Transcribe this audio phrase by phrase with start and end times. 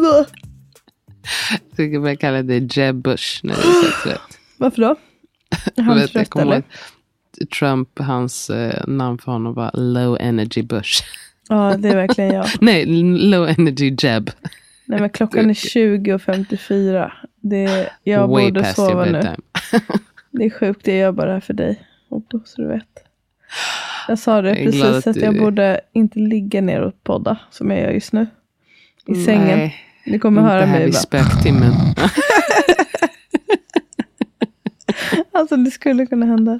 [0.00, 0.24] Vadå?
[1.50, 4.38] Jag tycker man kallar dig Jeb Bush när det är rätt.
[4.58, 4.88] Varför då?
[4.88, 4.96] Är
[5.74, 6.54] Jag han vet, jag trött eller?
[6.54, 6.62] ihåg
[7.58, 11.02] Trump, hans eh, namn för honom var Low Energy Bush.
[11.48, 12.46] Ja, det är verkligen jag.
[12.60, 12.86] Nej,
[13.18, 14.30] Low Energy Jeb.
[14.84, 17.10] Nej, men klockan är 20.54.
[17.40, 19.20] Det, jag Way borde sova nu.
[20.32, 21.80] Det är sjukt, det gör bara för dig.
[22.08, 22.84] Otto, så du vet.
[24.08, 27.04] Jag sa det Jag är precis att att, jag du- borde inte ligga ner och
[27.04, 28.26] podda, som jag gör just nu.
[29.06, 29.70] I sängen.
[30.06, 31.00] Ni kommer höra mig bara.
[31.00, 31.72] spöktimmen.
[35.32, 36.58] Alltså det skulle kunna hända.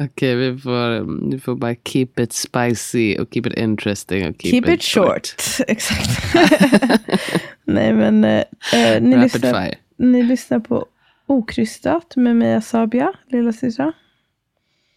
[0.00, 4.28] Okej, vi, får, vi får bara keep it spicy och keep it interesting.
[4.28, 5.28] Och keep, Keep, it short.
[5.68, 6.34] Exakt.
[7.64, 9.74] Nej men eh, eh, ni, Rapid lyssnar, fire.
[9.96, 10.86] ni lyssnar på
[11.26, 13.92] Okrystat med mig Sabia, lilla syster.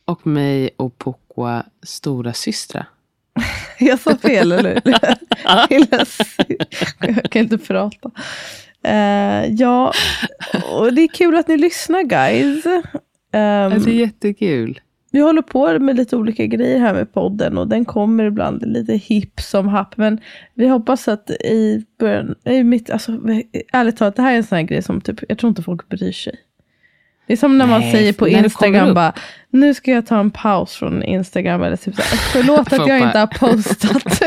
[0.06, 2.86] Och mig och Pokwa stora systra.
[3.80, 4.82] Jag sa fel, eller
[7.00, 8.12] Jag kan inte prata.
[8.84, 9.94] Eh, ja,
[10.72, 12.66] och det är kul att ni lyssnar guys.
[13.32, 14.80] Ehm, Alltså jättekul.
[15.12, 18.94] vi håller på med lite olika grejer här med podden och den kommer ibland lite
[18.94, 19.98] hipp som happ.
[19.98, 20.20] Men
[20.54, 23.12] vi hoppas att i början, i mitt, alltså,
[23.74, 25.90] ärligt talat, det här är en sån här grej som typ, jag tror inte folk
[25.90, 26.36] bryr sig.
[27.28, 29.14] Det är som när man Nej, säger på Instagram bara,
[29.50, 31.64] nu ska jag ta en paus från Instagram.
[31.64, 34.22] Eller typ så här, förlåt att jag inte har postat.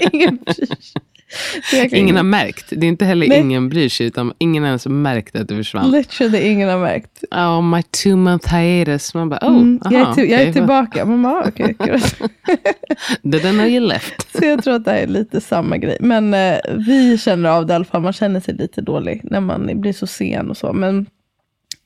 [0.12, 2.66] Ingen bryr Ingen har märkt.
[2.70, 3.40] Det är inte heller Nej.
[3.40, 5.90] ingen bryr sig, utan ingen har ens märkt att det försvann.
[5.90, 7.24] Literally ingen har märkt.
[7.30, 9.14] Oh, my two month hiatus.
[9.14, 11.04] Man bara, oh, Mm, jag, är aha, till, jag är tillbaka.
[11.04, 11.76] Man bara, ah, okej.
[11.78, 12.00] kul.
[13.22, 14.38] Didn't know you left.
[14.38, 15.96] Så jag tror att det här är lite samma grej.
[16.00, 16.56] Men eh,
[16.86, 18.02] vi känner av det i alla fall.
[18.02, 20.72] Man känner sig lite dålig när man blir så sen och så.
[20.72, 21.06] Men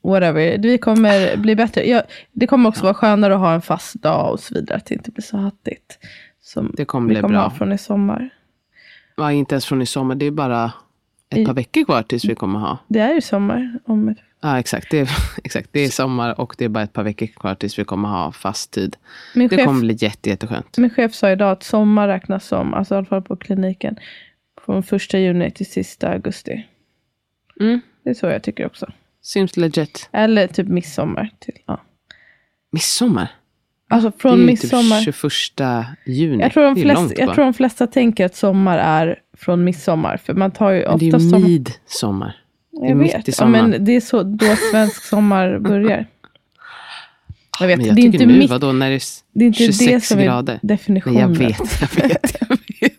[0.03, 0.57] whatever.
[0.57, 1.89] Vi kommer bli bättre.
[1.89, 4.77] Jag, det kommer också vara skönare att ha en fast dag och så vidare.
[4.77, 5.99] Att det inte blir så hattigt.
[6.41, 7.41] Som Det kommer vi bli kommer bra.
[7.43, 8.29] ha från i sommar.
[9.17, 10.15] Ja, inte ens från i sommar.
[10.15, 10.71] Det är bara
[11.29, 12.77] ett I- par veckor kvar tills vi kommer ha.
[12.87, 13.79] Det är ju sommar.
[13.85, 14.91] Om Ja, exakt.
[14.91, 15.09] Det är,
[15.43, 15.69] exakt.
[15.71, 18.31] det är sommar och det är bara ett par veckor kvar tills vi kommer ha
[18.31, 18.95] fast tid.
[19.35, 20.77] min, Det chef, kommer bli jätte, jätteskönt.
[20.77, 23.99] min chef sa idag att sommar räknas som, alltså i alla fall på kliniken,
[24.65, 26.65] från första juni till sista augusti.
[27.59, 27.81] Mm.
[28.03, 28.91] Det är så jag tycker också.
[29.33, 30.09] Seems legit.
[30.13, 31.29] Eller typ midsommar.
[31.39, 31.81] Till, ja.
[32.71, 33.31] Midsommar?
[33.89, 35.01] Alltså Det är från ju midsommar.
[35.01, 36.43] typ 21 juni.
[36.43, 39.63] Jag tror, de det är flesta, jag tror de flesta tänker att sommar är från
[39.63, 40.17] midsommar.
[40.17, 41.39] För man tar ju Men det är ju sommar.
[41.47, 42.35] midsommar.
[42.71, 43.27] Jag mitt vet.
[43.27, 43.69] i Ja, sommaren.
[43.69, 46.05] men det är så då svensk sommar börjar.
[47.59, 49.47] Jag vet, jag det är inte nu, mitt, vadå, när det är s- det är
[49.47, 50.53] inte 26 det som grader.
[50.53, 51.19] är Nej, definitionen.
[51.19, 52.93] jag vet, jag vet, jag vet.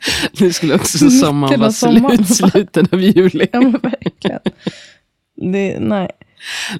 [0.40, 2.24] Nu skulle också sommaren vara sommaren.
[2.24, 3.46] slut, slutet av juli.
[3.52, 4.40] Ja, men verkligen.
[5.52, 6.08] Det, nej.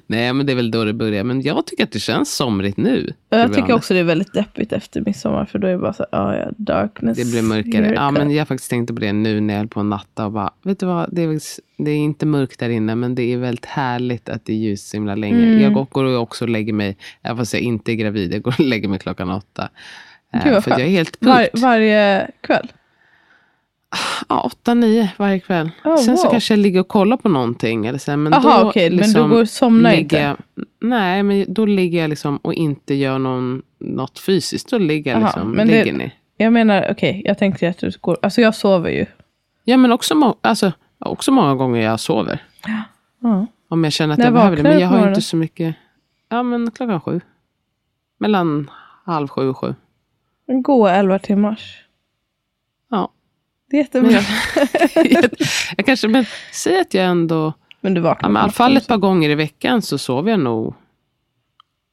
[0.07, 1.23] Nej, men det är väl då det börjar.
[1.23, 3.13] Men jag tycker att det känns somrigt nu.
[3.29, 5.45] Jag tycker också det är väldigt deppigt efter midsommar.
[5.45, 7.17] För då är det bara så här, ah, ja, darkness.
[7.17, 7.93] Det blir mörkare.
[7.95, 10.25] Ja, men jag faktiskt tänkte på det nu när jag höll på att natta.
[10.25, 11.39] Och bara, vet du vad, det är,
[11.77, 14.87] det är inte mörkt där inne, men det är väldigt härligt att det är ljust
[14.87, 15.45] så himla länge.
[15.45, 15.61] Mm.
[15.61, 18.55] Jag går och också och lägger mig, även fast jag inte är gravid, jag går
[18.59, 19.69] och lägger mig klockan åtta.
[20.33, 21.59] Eh, Gud vad för att jag är helt Var, pukt.
[21.59, 22.71] varje kväll?
[24.29, 25.69] Ja, åtta, nio varje kväll.
[25.85, 26.31] Oh, Sen så wow.
[26.31, 27.85] kanske jag ligger och kollar på någonting.
[27.85, 30.15] Eller så, men Jaha, då okej, men liksom du går och somnar inte?
[30.17, 30.37] Jag,
[30.81, 34.69] nej, men då ligger jag liksom och inte gör någon, något fysiskt.
[34.69, 36.11] Då ligger jag liksom, men det- ligger ner.
[36.37, 38.17] Jag menar, okej, jag tänkte att du går...
[38.21, 39.05] Alltså jag sover ju.
[39.63, 42.43] Ja, men också, alltså, också många gånger jag sover.
[43.21, 43.45] Ja.
[43.69, 44.63] Om jag känner att När jag behöver det.
[44.63, 45.75] Men jag har inte så mycket.
[46.29, 47.21] Ja, men klockan sju.
[48.19, 48.69] Mellan
[49.05, 49.75] halv sju och sju.
[50.47, 51.83] Gå 11 timmars.
[53.69, 54.11] Det är jättebra.
[54.95, 55.29] Jag,
[55.77, 58.77] jag kanske, men säg att jag ändå, Men du vaknar ja, men i alla fall
[58.77, 60.75] ett par gånger i veckan så sover jag nog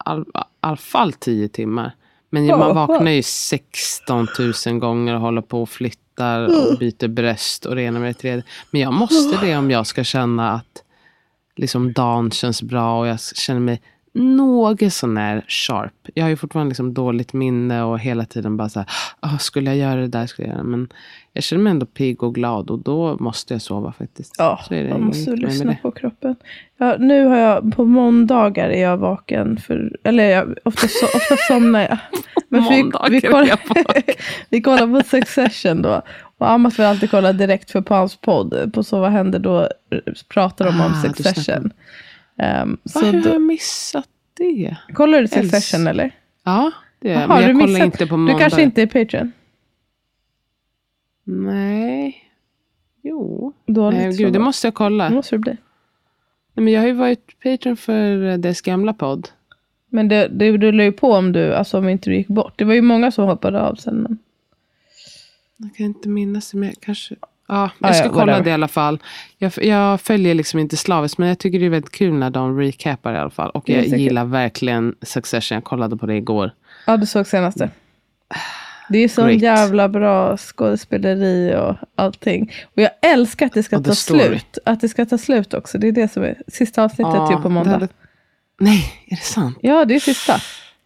[0.05, 0.25] all, i
[0.61, 1.93] alla fall tio timmar.
[2.31, 4.29] Men Ja, man vaknar ju 16
[4.67, 8.15] 000 gånger och håller på och flyttar och byter bröst och det ena med det
[8.15, 8.45] tredje.
[8.71, 10.83] Men jag måste det om jag ska känna att
[11.57, 13.83] liksom dagen känns bra och jag känner mig
[14.13, 15.93] något sånär sharp.
[16.15, 18.89] Jag har ju fortfarande liksom dåligt minne och hela tiden bara så här,
[19.21, 20.71] "Ah, skulle jag göra det där, skulle jag göra det.
[20.71, 20.89] Men
[21.33, 24.35] jag känner mig ändå pigg och glad och då måste jag sova faktiskt.
[24.39, 26.37] Ja, Så är det man måste lyssna på kroppen.
[26.79, 31.37] Ja, nu har jag, på måndagar är jag vaken för, eller jag, ofta, so, ofta
[31.37, 31.99] somnar jag.
[32.49, 33.61] Men Måndagar vi, vi, kollar,
[34.51, 36.03] vi kollar på Succession då.
[36.39, 38.73] Och Amat vill alltid kolla direkt för på hans podd.
[38.75, 39.69] På Så vad händer då
[40.29, 41.71] pratar de om Ah, du Succession.
[42.43, 44.77] Um, Va, så hur har jag missat det?
[44.95, 46.15] kollar du Els- Succession eller?
[46.45, 47.29] Ja, det gör jag.
[47.29, 48.39] Men jag du kollar inte på Du måndag.
[48.39, 49.33] kanske inte är Patreon?
[51.25, 52.17] Nej.
[53.03, 53.53] Jo.
[53.67, 55.09] Dåligt Nej, gud, det måste jag kolla.
[55.09, 55.53] Det måste det bli.
[56.55, 59.29] Nej, men jag har ju varit Patreon för eh, dess gamla podd.
[59.89, 62.53] Men det, det rullar ju på om du, alltså om inte du gick bort.
[62.57, 63.97] Det var ju många som hoppade av sen.
[63.97, 64.19] Men...
[65.57, 67.17] Jag kan inte minnas det, men jag kanske...
[67.51, 68.45] Ja, Ah, jag ska ja, kolla whatever.
[68.45, 68.99] det i alla fall.
[69.39, 72.59] Jag, jag följer liksom inte slaviskt, men jag tycker det är väldigt kul när de
[72.59, 73.51] recapar i alla fall.
[73.51, 75.55] Och jag så gillar verkligen Succession.
[75.57, 76.51] Jag kollade på det igår.
[76.87, 77.71] Ja, du såg senaste.
[78.89, 79.43] Det är Great.
[79.43, 82.53] jävla bra skådespeleri och allting.
[82.77, 84.21] Och jag älskar att det ska ta story.
[84.27, 84.59] slut.
[84.65, 85.79] Att det ska ta slut också.
[85.79, 87.71] Det är det som är sista avsnittet Ja, typ på måndag.
[87.73, 87.89] hade-
[88.61, 89.59] Nej, är det sant?
[89.61, 90.35] Ja, det är sista.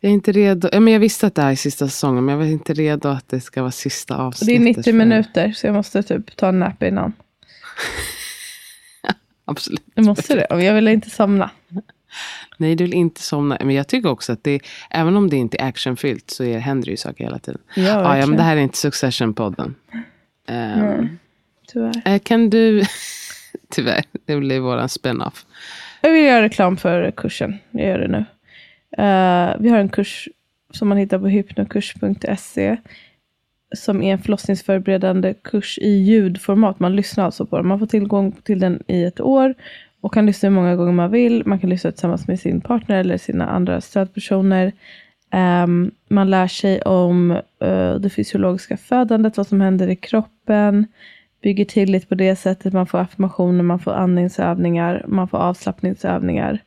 [0.04, 0.68] Jag är inte redo.
[0.72, 3.08] Ja, men jag visste att det här är sista säsongen, men jag var inte redo
[3.08, 4.56] att det ska vara sista Och det avsnittet.
[4.60, 7.12] är 90 för- minuter, så jag måste typ ta en nap innan.
[9.44, 9.82] Absolut.
[9.94, 11.50] Jag måste det, jag vill inte somna.
[12.56, 13.58] Nej, du vill inte somna.
[13.60, 14.60] Men jag tycker också att det,
[14.90, 17.60] även om det inte är actionfyllt, så är, händer det ju saker hela tiden.
[17.74, 19.74] Ja, Ja, ja, men det här är inte Succession-podden.
[20.48, 21.08] Nej,
[21.68, 22.02] tyvärr.
[22.04, 22.82] eh, kan du...
[23.70, 25.46] Tyvärr, det blir våran spin-off.
[26.00, 27.58] Jag vill göra reklam för kursen.
[27.70, 28.24] Jag gör det nu.
[28.98, 30.28] Uh, vi har en kurs
[30.70, 32.76] som man hittar på hypnokurs.se.
[33.76, 36.80] Som är en förlossningsförberedande kurs i ljudformat.
[36.80, 37.66] Man lyssnar alltså på den.
[37.66, 39.54] Man får tillgång till den i ett år.
[40.00, 41.42] Och kan lyssna hur många gånger man vill.
[41.46, 44.72] Man kan lyssna tillsammans med sin partner eller sina andra stödpersoner.
[45.64, 47.30] Um, man lär sig om
[47.64, 50.86] uh, det fysiologiska födandet, vad som händer i kroppen.
[51.42, 52.72] Bygger tillit på det sättet.
[52.72, 56.58] Man får affirmationer, man får andningsövningar, man får avslappningsövningar.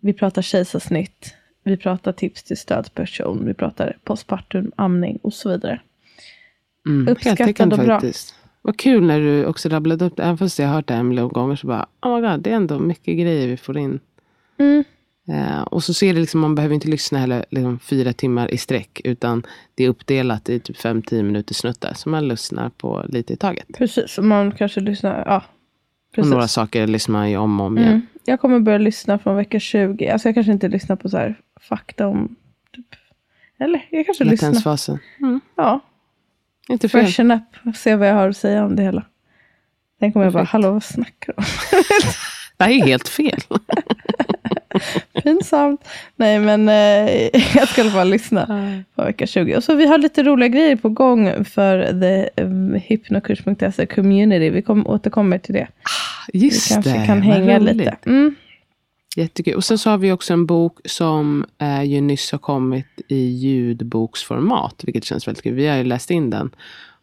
[0.00, 1.34] Vi pratar kejsarsnitt.
[1.64, 3.46] Vi pratar tips till stödperson.
[3.46, 5.80] Vi pratar postpartum, amning och så vidare.
[6.86, 7.86] Mm, Uppskattad och bra.
[8.00, 8.34] faktiskt.
[8.62, 10.22] Vad kul när du också rabblade upp det.
[10.22, 12.50] Även fast jag har hört det en miljon gånger så bara, oh my god, det
[12.50, 14.00] är ändå mycket grejer vi får in.
[14.58, 14.84] Mm.
[15.28, 18.58] Eh, och så ser det liksom, man behöver inte lyssna heller liksom, fyra timmar i
[18.58, 19.00] sträck.
[19.04, 21.92] Utan det är uppdelat i typ fem, tio minuter snuttar.
[21.94, 23.66] Så man lyssnar på lite i taget.
[23.78, 25.24] Precis, och man kanske lyssnar.
[25.26, 26.30] Ja, Och precis.
[26.32, 27.88] några saker lyssnar man ju om och om igen.
[27.90, 28.06] Mm.
[28.24, 30.08] Jag kommer börja lyssna från vecka 20.
[30.08, 31.34] Alltså jag kanske inte lyssnar på så här
[31.68, 32.36] fakta om...
[32.76, 32.86] Typ,
[33.58, 34.78] eller jag kanske lyssnar.
[35.20, 35.80] Mm, Ja,
[36.68, 37.04] inte fel.
[37.04, 37.76] freshen up.
[37.76, 39.04] Se vad jag har att säga om det hela.
[40.00, 41.44] Sen kommer jag bara, hallå vad snackar du om?
[42.56, 43.40] Det här är helt fel.
[45.22, 45.88] Pinsamt.
[46.16, 48.46] Nej men eh, jag ska i alla fall lyssna
[48.94, 49.56] på vecka 20.
[49.56, 54.50] Och så vi har lite roliga grejer på gång för the um, hypnokurs.se community.
[54.50, 55.68] Vi kom, återkommer till det.
[56.32, 57.06] Vi Just kanske det.
[57.06, 57.96] kan hänga lite.
[58.06, 58.34] Mm.
[59.16, 59.54] Jättekul.
[59.54, 63.16] Och sen så har vi också en bok som eh, ju nyss har kommit i
[63.16, 64.84] ljudboksformat.
[64.84, 65.54] Vilket känns väldigt kul.
[65.54, 66.50] Vi har ju läst in den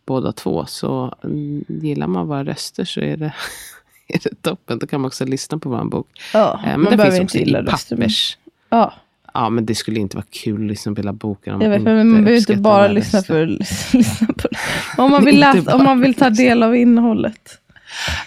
[0.05, 0.65] båda två.
[0.65, 3.33] Så mm, gillar man våra röster så är det,
[4.07, 4.79] är det toppen.
[4.79, 6.07] Då kan man också lyssna på vår bok.
[6.33, 8.37] Ja, Eh, men man den finns också i pappers.
[8.69, 8.93] Ja,
[9.33, 11.55] Ja, men det skulle inte vara kul att lyssna på hela boken.
[11.55, 13.45] om jag vet, men man behöver inte bara lyssna för
[13.93, 14.57] lyssna på det.
[14.97, 17.59] Om man vill, läsa, om man vill ta del av innehållet.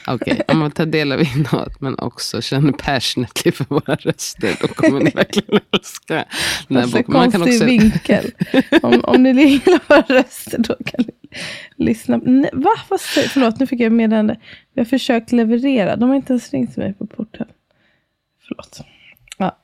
[0.07, 4.57] Okej, om man tar del av innehållet men också känner passionately för våra röster.
[4.61, 6.25] Då kommer ni verkligen älska
[6.69, 7.05] den här boken.
[7.09, 8.31] Man kan också, vinkel.
[8.83, 11.39] Om, om ni gillar våra röster då kan ni
[11.77, 12.21] lyssna.
[12.25, 12.71] Nej, va?
[12.89, 14.41] Vad säger Förlåt, nu fick jag meddelande.
[14.75, 15.97] Vi har försökt leverera.
[15.97, 17.47] De har inte ens ringt mig på porten.
[18.49, 18.81] Förlåt.
[19.39, 19.59] Ja,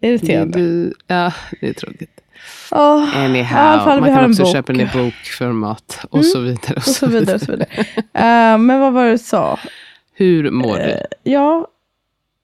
[0.00, 0.58] det, irriterande.
[0.58, 2.23] du, ja, det är tråkigt.
[2.70, 6.72] Ja, Anyhow, fall, man kan en också köpa den i bokformat och så vidare.
[6.72, 7.34] Och, Och så vidare.
[7.34, 7.68] Och så vidare.
[7.98, 9.58] Eh, men vad var det du sa?
[10.14, 11.00] Hur mår du?
[11.22, 11.66] Ja,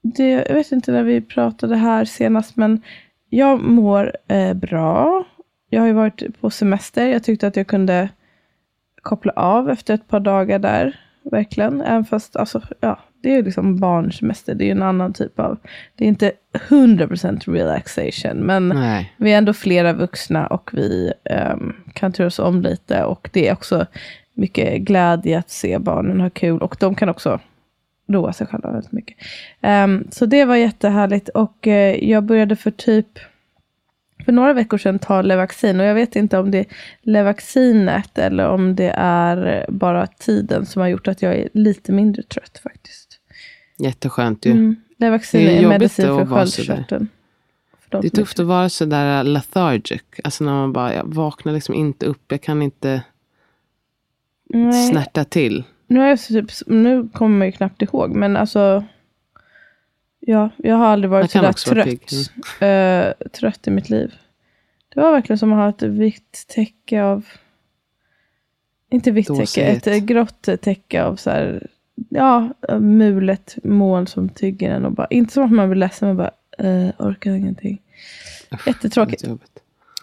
[0.03, 2.83] det, jag vet inte när vi pratade här senast, men
[3.29, 5.25] jag mår eh, bra.
[5.71, 7.07] Jag har ju varit på semester.
[7.07, 8.09] Jag tyckte att jag kunde
[9.03, 11.01] koppla av efter ett par dagar där.
[11.23, 11.81] verkligen.
[11.81, 14.55] Även fast, alltså, ja, det är liksom barnsemester.
[14.55, 15.59] Det är en annan typ av,
[15.97, 18.37] det är inte 100% relaxation.
[18.37, 19.13] Men Nej.
[19.17, 23.05] vi är ändå flera vuxna och vi ehm, kan turas om lite.
[23.05, 23.87] Och det är också
[24.35, 26.63] mycket glädje att se barnen ha kul.
[26.63, 27.41] Och de kan också
[28.09, 29.17] roa sig själva väldigt mycket.
[29.61, 31.29] Ehm, så det var jättehärligt.
[31.29, 33.19] Och eh, jag började för typ
[34.25, 35.81] för några veckor sedan ta Levaxin.
[35.81, 36.67] Och jag vet inte om det är
[37.03, 42.23] Levaxinet eller om det är bara tiden som har gjort att jag är lite mindre
[42.23, 43.10] trött faktiskt.
[43.81, 44.51] Jätteskönt ju.
[44.51, 44.77] Mm.
[44.97, 47.09] Det är är, jobbigt medicin att för sköldkörteln.
[47.91, 50.03] Det är tufft att vara sådär lethargic.
[50.25, 52.25] Alltså när man bara, jag vaknar liksom inte upp.
[52.29, 53.03] Jag kan inte
[54.45, 54.91] Nej.
[54.91, 55.65] snärta till.
[55.87, 58.85] Nu, jag så typ, nu kommer ju knappt ihåg, men alltså...
[60.21, 62.13] Ja, jag har aldrig varit sådär också vara trött,
[62.61, 64.15] eh, trött i mitt liv.
[64.95, 67.27] Det var verkligen som att ha ett vitt täcke av...
[68.91, 71.67] Inte vitt täcke, ett grått täcke av så här,
[72.09, 72.49] ja,
[72.81, 74.85] mulet moln som tygger en.
[74.85, 76.31] Och bara, inte som att man blir ledsen, men bara,
[76.69, 77.83] uh, orkar ingenting.
[78.67, 79.25] Jättetråkigt.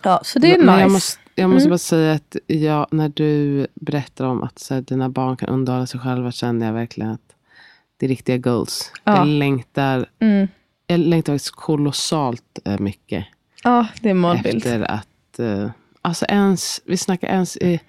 [0.04, 0.82] Ja, så det är Men nice.
[0.82, 1.70] Jag måste, jag måste Mm.
[1.72, 5.86] bara säga att jag, när du berättar om att så här, dina barn kan underhålla
[5.88, 7.36] sig själva känner jag verkligen att
[7.98, 8.92] det är riktiga goals.
[9.04, 9.18] Ja.
[9.18, 10.48] Jag längtar Mm.
[10.88, 13.26] jag längtar faktiskt kolossalt eh, mycket.
[13.64, 14.58] Ja, det är målbild.
[14.58, 15.70] Efter att, eh,
[16.02, 17.80] alltså ens, vi snackar ens i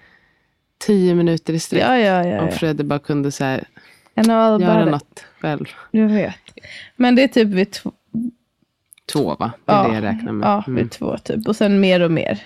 [0.77, 1.83] tio minuter i sträck.
[1.83, 2.41] Ja, ja, ja.
[2.41, 2.51] Om.
[2.51, 3.67] Fredde bara kunde så här,
[4.19, 5.65] En all göra bara- något själv.
[5.91, 6.35] Jag vet.
[6.95, 7.91] Men det är typ vid två,
[9.13, 9.51] Två va?
[9.65, 10.47] Det är Ja, det jag räknar med.
[10.47, 10.77] Ja, Mm.
[10.83, 11.47] vid två typ.
[11.47, 12.41] Och sen mer och mer.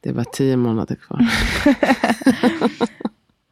[0.00, 1.20] Det var tio månader kvar.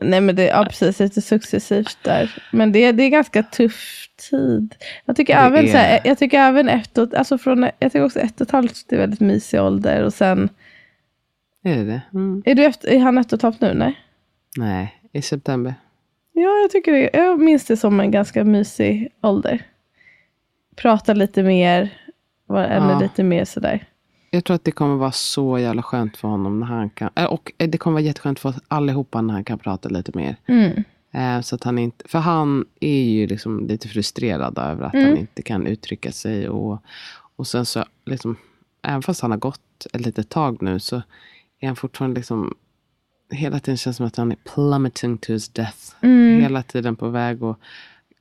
[0.01, 2.43] Nej men det ja, precis, lite successivt där.
[2.53, 4.75] Men det, det är ganska tuff tid.
[5.05, 8.05] Jag tycker Det även, är så här, jag tycker även efter, alltså från, jag tycker
[8.05, 10.03] också ett och ett halvt är väldigt mysig ålder.
[10.03, 10.49] Och sen,
[11.65, 12.03] är det det?
[12.15, 12.43] Mm.
[12.47, 13.75] är, du efter, är han ett och ett halvt nu?
[13.75, 13.99] Nej.
[14.57, 15.75] Nej, i september.
[16.37, 17.11] Ja, jag tycker det.
[17.13, 19.63] Jag minns det som en ganska mysig ålder.
[20.77, 21.99] Prata lite mer,
[22.49, 22.99] ännu Ja.
[23.01, 23.87] lite mer sådär.
[24.31, 27.11] Jag tror att det kommer vara så jävla skönt för honom när han kan.
[27.17, 30.13] eh, Och eh, det kommer vara jätteskönt för oss allihopa när han kan prata lite
[30.15, 30.37] mer.
[30.47, 30.85] Mm.
[31.13, 35.07] Eh, Så att han inte, för han är ju liksom lite frustrerad över att Mm.
[35.09, 36.49] han inte kan uttrycka sig.
[36.49, 36.79] Och,
[37.37, 38.37] och sen så, liksom,
[38.83, 41.03] även fast han har gått ett litet tag nu så
[41.61, 42.55] är han fortfarande liksom,
[43.31, 45.79] hela tiden känns som att han är plummeting to his death.
[46.01, 46.41] Mm.
[46.41, 47.59] Hela tiden på väg att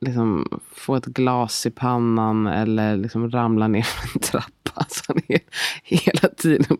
[0.00, 4.84] liksom, få ett glas i pannan eller liksom ramla ner för en trappa.
[4.88, 5.40] Så han är
[5.82, 6.78] hela tiden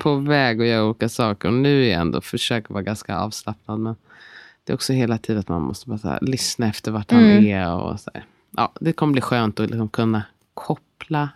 [0.00, 1.48] på väg att göra olika saker.
[1.48, 3.80] Och nu är jag ändå försöker vara ganska avslappnad.
[3.80, 3.96] Men
[4.64, 7.44] det är också hela tiden att man måste bara här, lyssna efter vart han Mm.
[7.46, 7.72] är.
[7.74, 8.24] Och så här.
[8.56, 10.22] Ja, det kommer bli skönt att liksom kunna
[10.54, 11.28] koppla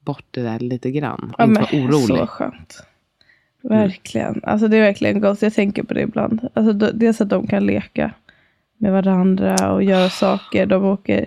[0.00, 1.30] bort det där lite grann.
[1.34, 2.18] Och Ja, inte vara orolig.
[2.18, 2.82] Så skönt.
[3.68, 4.40] Verkligen.
[4.42, 5.42] Alltså det är verkligen gott.
[5.42, 6.48] Jag tänker på det ibland.
[6.54, 8.10] Alltså, dels att de kan leka
[8.78, 10.66] med varandra och göra saker.
[10.66, 11.26] De åker,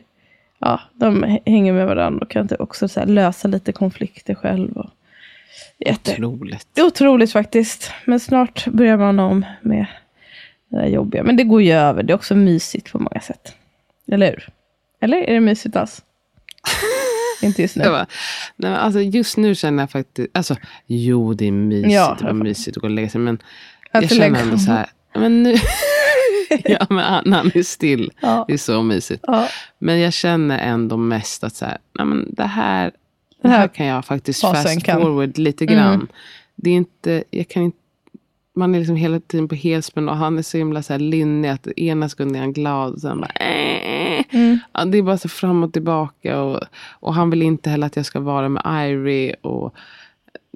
[0.59, 4.77] ja, de hänger med varandra och kan inte också så lösa lite konflikter själv.
[4.77, 4.89] Och,
[5.77, 6.67] jätte, Otroligt.
[6.73, 7.91] det är otroligt faktiskt.
[8.05, 9.85] Men snart börjar man om med
[10.69, 11.23] det där jobbiga.
[11.23, 12.03] Men det går ju över.
[12.03, 13.55] Det är också mysigt på många sätt.
[14.11, 14.49] Eller hur?
[14.99, 16.03] Eller är det mysigt alls?
[17.45, 17.83] inte just nu.
[17.83, 18.07] Jag bara,
[18.55, 22.25] nej, men alltså just nu känner jag faktiskt, alltså jo det är mysigt, Ja, det
[22.25, 23.21] var mysigt att gå och lägga sig.
[23.21, 23.39] Men
[23.91, 25.55] Att jag känner ändå så här, men nu,
[26.63, 28.45] ja men han är still, Ja.
[28.47, 29.23] det är så mysigt.
[29.27, 29.47] Ja.
[29.79, 32.91] Men jag känner ändå mest att så här, nej, men det här,
[33.41, 35.75] det här här kan jag faktiskt fast kan- forward lite Mm.
[35.75, 36.07] grann.
[36.55, 37.77] Det är inte, jag kan inte,
[38.57, 41.49] man är liksom hela tiden på helspänn och han är så himla så här linnig
[41.49, 44.23] att ena sekunden är han glad och sen bara äh.
[44.31, 44.59] Mm.
[44.73, 46.59] ja, Det är bara så fram och tillbaka och,
[46.99, 49.73] och han vill inte heller att jag ska vara med Irie och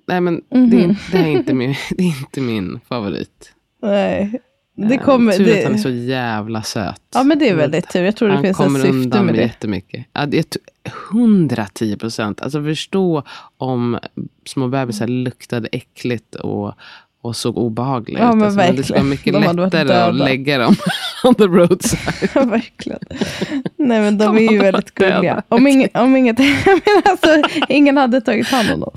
[0.08, 0.96] nej men det, är, Mhm.
[1.12, 3.53] det, är inte min, det är inte min favorit.
[3.81, 4.41] Nej.
[4.75, 7.01] Det Eh, kommer, Tur det, att han är så jävla söt.
[7.13, 8.03] Ja men det är väldigt tur.
[8.03, 9.41] Jag tror det han finns kommer syfte med det.
[9.41, 10.05] jättemycket.
[10.13, 10.60] Ja, det är t-
[11.12, 12.41] 110 procent.
[12.41, 13.24] Alltså förstå
[13.58, 14.00] om
[14.46, 16.74] små bebisar luktade äckligt och,
[17.22, 18.36] och såg obehagliga Ja, ut.
[18.36, 19.56] men Alltså, men det skulle vara mycket verkligen.
[19.56, 20.75] De lättare att lägga dem
[21.24, 22.30] on the roadside.
[22.36, 23.00] Ja, verkligen.
[23.78, 25.44] Nej men de, De är ju väldigt gulliga.
[25.50, 28.94] Om, ing, om inget, menar alltså, ingen hade tagit hand om dem.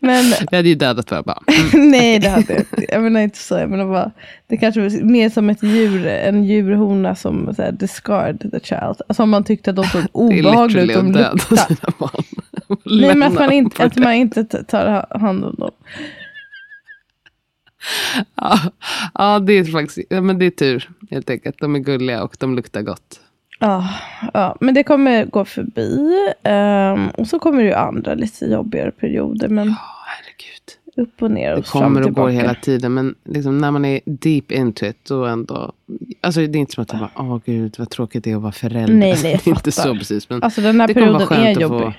[0.00, 1.42] Men Jag hade ju dödat för bara.
[1.72, 1.90] Mm.
[1.90, 2.84] nej, det hade jag inte.
[2.88, 3.54] Jag menar inte så.
[3.58, 4.10] Jag menar bara,
[4.46, 9.00] det kanske var mer som ett djur, en djurhona som så här, discard the child.
[9.08, 10.88] Alltså om man tyckte att de såg Det är obehagliga ut.
[10.88, 12.24] literally De att döda sina barn.
[13.00, 14.00] Nej men att man inte, att det.
[14.00, 15.70] man inte tar ha- hand om dem.
[18.34, 18.58] Ja,
[19.14, 21.56] ja, det är faktiskt ja, men det är tur helt enkelt.
[21.60, 23.20] De är gulliga och de luktar gott.
[23.58, 23.88] Ja,
[24.34, 26.12] ja, men det kommer gå förbi.
[26.42, 29.48] Ehm, och så kommer det ju andra lite jobbigare perioder.
[29.48, 29.74] Men Ja,
[30.06, 31.06] herregud.
[31.08, 32.94] Upp och ner och Det kommer och går hela tiden.
[32.94, 34.96] Men liksom när man är deep into it.
[35.08, 35.72] Då ändå.
[36.20, 38.42] Alltså det är inte som att jag bara, åh gud vad tråkigt det är att
[38.42, 38.94] vara förälder.
[38.94, 39.70] Nej, nej, jag är inte fattar.
[39.70, 40.30] så precis.
[40.30, 41.80] Men Alltså den här perioden är jobbig.
[41.80, 41.92] få.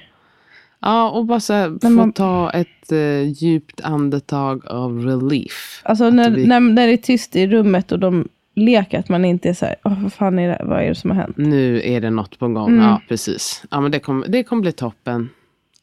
[0.80, 5.82] Ja, och bara så här, få man- ta ett uh, djupt andetag av relief.
[5.84, 9.26] Alltså när, vi- när, när det är tyst i rummet och de leker, att man
[9.26, 11.38] inte är så här, Åh, vad fan är det, vad är det som har hänt?
[11.38, 12.70] Nu är det något på gång.
[12.70, 12.84] Mm.
[12.84, 13.64] Ja, precis.
[13.72, 15.30] Ja, men det kommer det kommer bli toppen.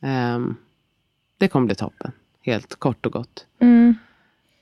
[0.02, 0.54] Ehm,
[1.38, 2.12] det kommer bli toppen.
[2.42, 3.46] Helt kort och gott.
[3.60, 3.94] Mm.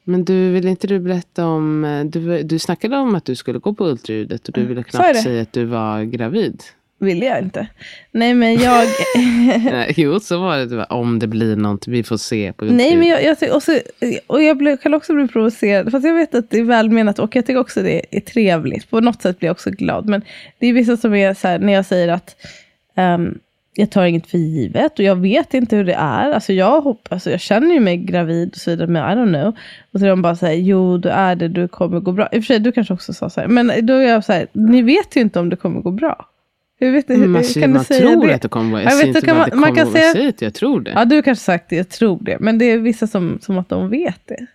[0.04, 1.84] Men du, vill inte du berätta om...
[1.84, 4.84] eh, Du, du snackade om att du skulle gå på ultraljudet och du ville Mm.
[4.86, 6.62] Jag knappt säga att du var gravid.
[7.02, 7.66] Vill jag inte.
[8.10, 8.86] Nej men jag,
[9.96, 10.84] jo, så var det.
[10.84, 13.78] Om det blir något, vi får se på nej men jag, jag, tycker också,
[14.26, 17.36] och jag blir, kan också bli provocerad, fast jag vet att det är välmenat och
[17.36, 18.90] jag tycker också det är trevligt.
[18.90, 20.08] På något sätt blir jag också glad.
[20.08, 20.22] Men
[20.58, 22.36] det är vissa som är så här, när jag säger att
[22.94, 23.38] ehm,
[23.74, 26.32] jag tar inget för givet och jag vet inte hur det är.
[26.32, 29.40] Alltså jag hoppas, alltså jag känner ju mig gravid och så vidare, men I don't
[29.40, 29.56] know.
[29.92, 32.28] Och så är de bara så här, jo du är det, du kommer gå bra.
[32.32, 34.32] I och för sig, du kanske också sa så här, men då är jag så
[34.32, 36.28] här, ni vet ju inte om det kommer gå bra.
[36.86, 38.34] Hur vet Men alltså, kan man du säga tror det?
[38.34, 38.82] att det kommer vara.
[38.82, 39.92] Jag Jag vet, inte kan man- det man kommer kan vara.
[39.94, 40.90] säga- Jag säger att jag tror det.
[40.90, 42.36] Ja, du har kanske sagt det, jag tror det.
[42.40, 44.46] Men det är vissa som, som att de vet det.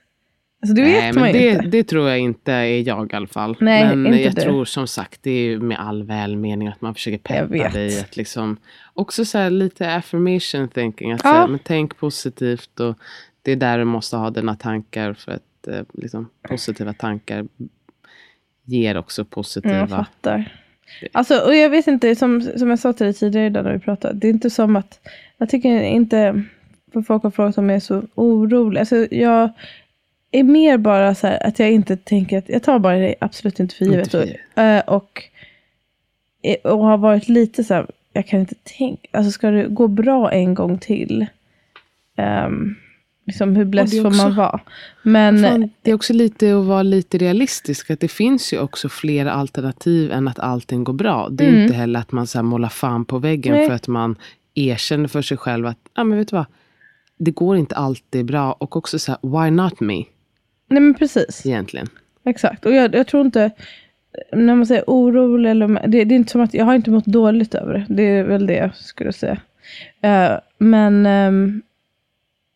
[0.61, 1.67] Alltså det vet Nej, man men ju det, inte.
[1.67, 3.57] det tror jag inte är jag i alla fall.
[3.59, 4.41] Nej, men inte jag du.
[4.41, 7.73] tror som sagt, det är med all välmening att man försöker Jag peppa vet.
[7.73, 7.99] dig.
[7.99, 8.57] Att liksom,
[8.93, 11.11] också så här, lite affirmation thinking.
[11.11, 11.29] Att Ja.
[11.31, 12.97] här, men tänk positivt och
[13.41, 15.13] det är där du måste ha dina tankar.
[15.13, 17.45] För att eh, liksom, positiva tankar
[18.65, 19.75] ger också Mm, positiva...
[19.77, 20.51] jag fattar.
[21.11, 23.79] Alltså, och jag vet inte, som, som jag sa till dig tidigare idag när vi
[23.79, 24.13] pratade.
[24.13, 24.99] Det är inte som att,
[25.37, 26.43] jag tycker inte,
[26.93, 28.79] för folk har frågat om jag är så orolig.
[28.79, 29.49] Alltså jag
[30.31, 33.59] är mer bara så här att jag inte tänker att, jag tar bara det absolut
[33.59, 34.11] inte för Inte givet.
[34.11, 34.85] för Och, givet.
[34.87, 35.23] eh, och,
[36.63, 40.31] och har varit lite så här, jag kan inte tänka, alltså ska det gå bra
[40.31, 41.25] en gång till?
[42.47, 42.75] Um,
[43.27, 44.59] liksom hur bless det är får också- man vara?
[45.03, 47.89] Men, Fan, det är också lite att vara lite realistisk.
[47.91, 51.29] Att det finns ju också flera alternativ än att allting går bra.
[51.31, 51.61] Det är Mm.
[51.61, 53.67] inte heller att man så här målar fan på väggen Nej.
[53.67, 54.15] för att man
[54.55, 56.45] erkänner för sig själv att ah, men vet du vad?
[57.19, 58.51] det går inte alltid bra.
[58.53, 59.95] Och också så här, why not me?
[60.69, 61.45] nej men precis.
[61.45, 61.87] Egentligen.
[62.25, 62.65] Exakt.
[62.65, 63.51] Och jag, jag tror inte,
[64.33, 67.05] när man säger orolig, eller, det, det är inte som att jag har inte mått
[67.05, 67.85] dåligt över det.
[67.89, 69.37] Det är väl det jag skulle säga.
[70.01, 71.61] Eh, men ehm,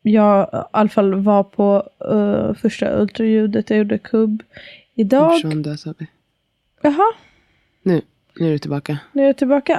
[0.01, 3.69] jag i alla fall var på eh, första ultraljudet.
[3.69, 4.43] Jag gjorde kubb
[4.95, 5.41] idag.
[5.63, 6.07] Där, sa vi.
[6.81, 7.13] Jaha,
[7.83, 8.01] Nu,
[8.39, 8.97] nu är du tillbaka.
[9.13, 9.71] nu är jag tillbaka.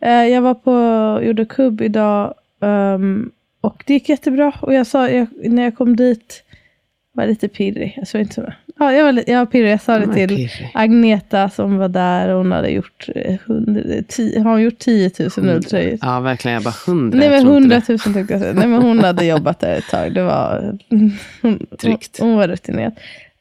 [0.00, 0.08] Ja.
[0.08, 2.34] Eh, jag var på, gjorde kubb idag.
[2.60, 3.30] ehm,
[3.60, 4.52] och det gick jättebra.
[4.62, 6.44] Och jag sa, jag, när jag kom dit,
[7.12, 7.94] var lite pirrig.
[7.96, 8.52] Jag, sa inte så,
[8.84, 9.72] ja, jag, var, jag pirrig.
[9.72, 10.70] Jag sa det till pirrig.
[10.74, 12.28] Agneta som var där.
[12.28, 15.98] och Hon hade gjort, eh, hundra, tio, har hon gjort 10 000 ultraljud.
[16.02, 16.54] Ja, verkligen.
[16.54, 17.18] Jag bara hundra.
[17.18, 18.06] Nej jag men tror inte 100 det.
[18.06, 18.56] 000 tyckte jag.
[18.56, 20.14] Nej men hon hade jobbat där ett tag.
[20.14, 20.78] Det var
[21.42, 22.18] hon, Tryggt.
[22.20, 22.92] Hon, hon var rutinerad.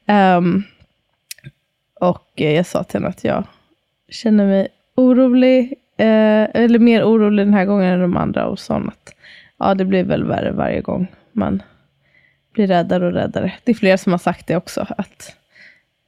[0.05, 0.63] Ehm,
[1.99, 3.43] och jag sa till henne att jag
[4.09, 5.73] känner mig orolig.
[5.97, 8.45] Eh, eller mer orolig den här gången än de andra.
[8.47, 9.13] Och sa att
[9.59, 11.07] ja, det blir väl värre varje gång.
[11.31, 11.61] Man
[12.53, 13.53] blir räddare och räddare.
[13.63, 14.85] Det är fler som har sagt det också.
[14.97, 15.35] Att,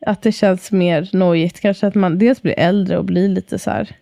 [0.06, 1.60] att det känns mer nojigt.
[1.60, 3.96] Kanske att man dels blir äldre och blir lite så här.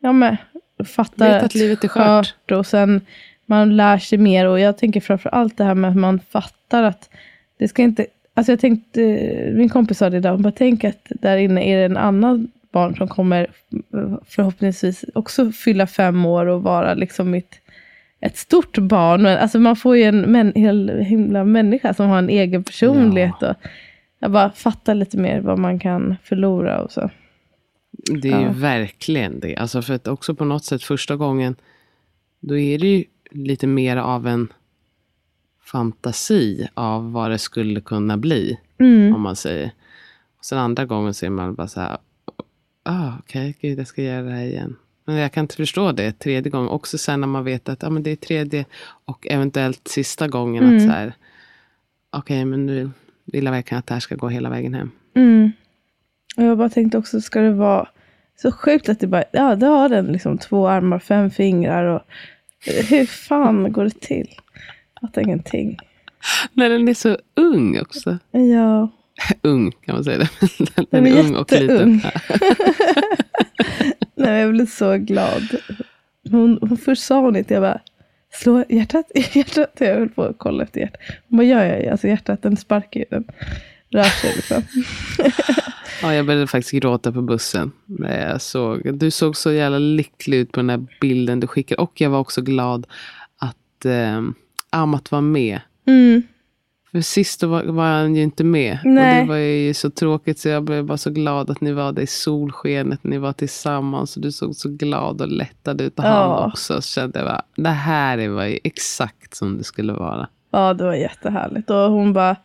[0.00, 0.36] Ja men
[0.84, 2.50] fattar Vet att livet är skört.
[2.50, 3.00] och sen
[3.46, 4.46] man lär sig mer.
[4.46, 7.10] Och jag tänker framför allt det här med att man fattar att
[7.58, 8.06] det ska inte...
[8.34, 9.00] Alltså jag tänkte,
[9.54, 12.48] min kompis sa det idag, hon bara tänk att där inne är det en annan
[12.72, 13.46] barn som kommer
[13.94, 17.54] eh, förhoppningsvis också fylla fem år och vara liksom ett,
[18.22, 19.22] ett stort barn.
[19.22, 23.42] Men, alltså man får ju en män, hel himla människa som har en egen personlighet.
[23.42, 23.54] Och
[24.18, 27.10] jag bara fattar lite mer vad man kan förlora och så.
[28.22, 28.52] Det är ju Ja.
[28.56, 29.56] verkligen det.
[29.56, 31.56] Alltså för att också på något sätt första gången.
[32.40, 34.48] Då är det ju lite mer av en
[35.64, 38.58] fantasi av vad det skulle kunna bli.
[38.78, 39.14] Mm.
[39.14, 39.70] Om man säger.
[40.38, 41.96] Och sen andra gången så är man bara så här.
[42.82, 44.76] Ah, Okej, gud jag ska göra det här igen.
[45.04, 46.68] Men jag kan inte förstå det tredje gången.
[46.68, 48.64] Också sen när man vet att ah, men det är tredje
[49.04, 50.64] och eventuellt sista gången.
[50.64, 50.76] Mm.
[50.76, 51.12] att så här.
[52.10, 52.90] Okej, men nu
[53.24, 54.90] vill jag verkligen att det här ska gå hela vägen hem.
[55.14, 55.52] Mm.
[56.36, 57.88] Och jag bara tänkte också, ska det vara
[58.36, 62.02] så sjukt att det bara, ja det har den liksom två armar, fem fingrar och
[62.88, 64.28] hur fan går det till?
[64.94, 65.78] Att ingenting.
[66.52, 68.18] När den är så ung också.
[68.30, 68.90] Ja,
[69.42, 70.28] ung kan man säga det.
[70.74, 72.00] Den, den är ung och liten.
[74.22, 75.42] Nej, jag blev så glad.
[76.30, 77.80] Hon, hon först sa hon inte, jag bara,
[78.32, 79.76] slå hjärtat, hjärtat.
[79.78, 81.00] Jag höll på att kolla efter hjärtat.
[81.28, 83.24] Hon bara, ja, ja, alltså hjärtat, den sparkar ju, den
[83.90, 84.62] rör sig liksom.
[86.02, 87.72] Ja, jag började faktiskt gråta på bussen.
[87.98, 91.82] Jag såg, du såg så jävla lycklig ut på den där bilden du skickade.
[91.82, 92.86] Och jag var också glad
[93.38, 94.22] att eh,
[94.70, 95.60] Amat var med.
[95.86, 96.22] Mm.
[96.92, 98.78] För sist var, var han ju inte med.
[98.84, 99.20] Nej.
[99.20, 101.92] Och det var ju så tråkigt så jag blev bara så glad att ni var
[101.92, 103.04] där i solskenet.
[103.04, 105.98] Ni var tillsammans och du såg så glad och lättad ut.
[105.98, 106.08] Och Ja.
[106.38, 106.82] han också.
[106.82, 110.28] Så kände jag bara, det här var ju exakt som det skulle vara.
[110.50, 111.70] Ja, det var jättehärligt.
[111.70, 112.36] Och hon bara,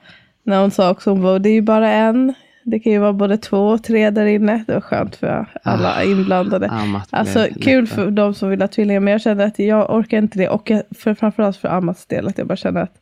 [0.44, 2.34] när hon sa också, hon bara, det är ju bara en.
[2.64, 4.64] Det kan ju vara både två och tre där inne.
[4.68, 6.68] Det var skönt för alla Ah, inblandade.
[6.70, 10.18] Amat Alltså kul för de som vill ha tvillingar, men jag kände att jag orkar
[10.18, 10.50] inte det.
[10.50, 12.94] Och jag, för, framförallt för Amats del, att jag bara kände att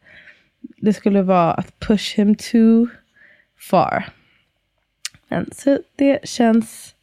[0.78, 2.88] det skulle vara att push him too
[3.60, 4.10] far.
[5.28, 6.96] Men, så det känns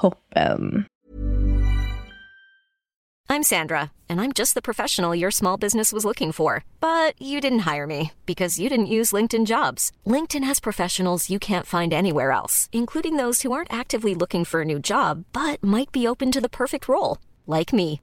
[0.00, 0.84] toppen.
[3.32, 6.64] I'm Sandra, and I'm just the professional your small business was looking for.
[6.80, 9.90] But you didn't hire me because you didn't use LinkedIn jobs.
[10.06, 14.60] LinkedIn has professionals you can't find anywhere else, including those who aren't actively looking for
[14.60, 18.02] a new job but might be open to the perfect role, like me.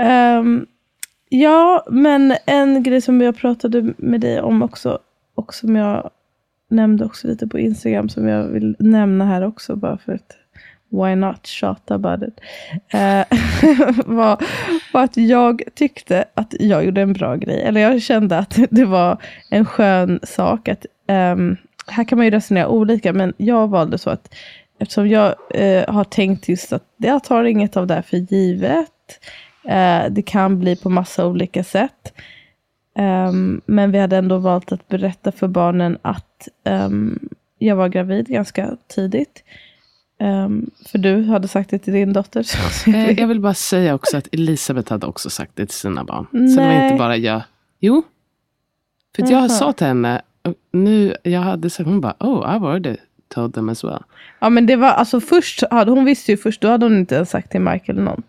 [0.00, 0.66] Um,
[1.28, 4.98] ja, men en grej som jag pratade med dig om också,
[5.34, 6.10] och som jag
[6.70, 10.36] nämnde också lite på Instagram, som jag vill nämna här också, bara för att
[10.90, 12.40] why not tjata about it,
[12.94, 13.38] uh,
[14.16, 14.44] var,
[14.92, 17.62] var att jag tyckte att jag gjorde en bra grej.
[17.62, 20.68] Eller jag kände att det var en skön sak.
[20.68, 24.34] att um, Här kan man ju resonera olika, men jag valde så att
[24.78, 28.90] eftersom jag eh, har tänkt just att jag tar inget av det här för givet.
[29.64, 32.12] Eh, det kan bli på massa olika sätt.
[32.96, 37.18] Ehm, men vi hade ändå valt att berätta för barnen att ehm,
[37.58, 39.44] jag var gravid ganska tidigt.
[40.20, 42.46] Ehm, för du hade sagt det till din dotter.
[42.88, 46.26] Eh, jag vill bara säga också att Elisabeth hade också sagt det till sina barn.
[46.30, 46.84] Så det var Nej.
[46.84, 47.42] inte bara jag.
[47.80, 48.02] Jo.
[49.16, 49.48] För jag Jaha.
[49.48, 50.22] sa till henne,
[50.72, 52.96] nu, jag hade sagt, hon bara, oh, I've already
[53.28, 54.02] told them as well.
[54.38, 57.14] ja men det var alltså först, hade, hon visste ju först, då hade hon inte
[57.14, 58.22] ens sagt till Michael någon.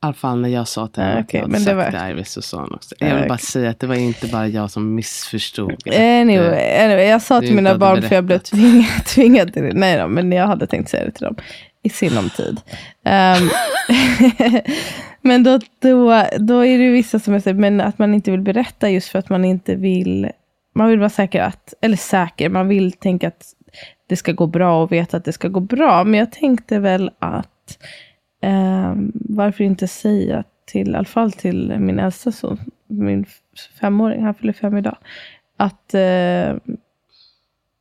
[0.00, 2.24] Alla fall när jag sa till henne Ah, att okej, jag hade sagt var- det
[2.24, 2.94] så sa hon också.
[3.00, 3.46] Ah, Jag vill bara okej.
[3.46, 5.72] säga att det var inte bara jag som missförstod.
[5.72, 9.72] att, Anyway, anyway jag sa till mina barn för jag blev tvingad, tvingad till det.
[9.74, 11.36] Nej då, men jag hade tänkt säga det till dem
[11.82, 12.60] i sinom tid.
[13.04, 13.48] Ehm,
[15.22, 18.90] men då, då, då är det vissa som så, men att man inte vill berätta
[18.90, 20.30] just för att man inte vill,
[20.74, 23.42] man vill vara säker att, eller säker, man vill tänka att
[24.08, 26.04] det ska gå bra och veta att det ska gå bra.
[26.04, 27.78] Men jag tänkte väl att
[28.40, 33.24] eh, varför inte säga till, i alla fall till min äldsta son, min
[33.80, 34.96] femåring, han fyller fem idag,
[35.56, 36.76] att eh,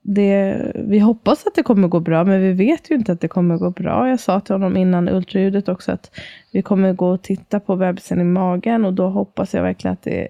[0.07, 3.27] det, vi hoppas att det kommer gå bra, men vi vet ju inte att det
[3.27, 4.09] kommer gå bra.
[4.09, 6.11] Jag sa till honom innan ultraljudet också att
[6.51, 10.01] vi kommer gå och titta på bebisen i magen och då hoppas jag verkligen att
[10.01, 10.27] det,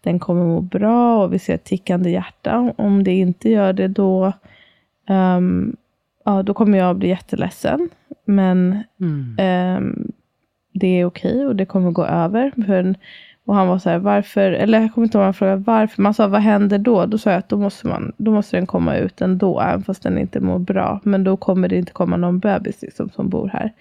[0.00, 2.72] den kommer må bra och vi ser ett tickande hjärta.
[2.76, 4.32] Om det inte gör det då,
[5.08, 5.76] um,
[6.24, 7.88] ja, då kommer jag bli jätteledsen.
[8.28, 9.36] Men Mm.
[9.38, 10.12] Ehm,
[10.72, 12.52] det är okej och det kommer gå över.
[12.66, 12.94] För,
[13.44, 16.02] och han var så här, varför, eller jag kommer inte ihåg vad han frågade varför.
[16.02, 17.06] Man sa, vad händer då?
[17.06, 20.02] Då sa jag att då måste, man, då måste den komma ut ändå, även fast
[20.02, 21.00] den inte mår bra.
[21.02, 23.72] Men då kommer det inte komma någon bebis liksom, som bor här.